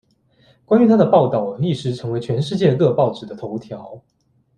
[0.65, 4.01] 关于她的报道一时成为全世界各报纸的头条。